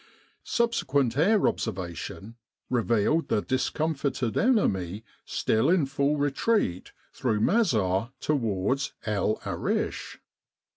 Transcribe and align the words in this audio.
Subsequent 0.43 1.15
air 1.15 1.47
observation 1.47 2.33
revealed 2.71 3.27
the 3.27 3.43
discomfited 3.43 4.35
enemy 4.35 5.03
still 5.25 5.69
in 5.69 5.85
full 5.85 6.17
retreat 6.17 6.91
through 7.13 7.39
Mazar 7.39 8.11
towards 8.19 8.93
El 9.05 9.39
Arish. 9.45 10.17